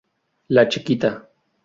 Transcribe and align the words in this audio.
La 0.49 0.65
chiquita. 0.67 1.13